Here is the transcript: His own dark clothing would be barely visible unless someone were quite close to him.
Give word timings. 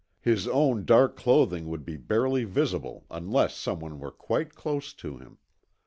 His 0.23 0.47
own 0.47 0.83
dark 0.83 1.15
clothing 1.15 1.67
would 1.67 1.85
be 1.85 1.95
barely 1.95 2.43
visible 2.43 3.05
unless 3.11 3.55
someone 3.55 3.99
were 3.99 4.09
quite 4.09 4.55
close 4.55 4.93
to 4.93 5.17
him. 5.19 5.37